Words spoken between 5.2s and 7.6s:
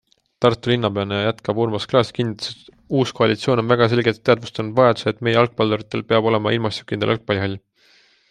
meie jalgpalluritel peab olema ilmastikukindel jalgpallihall.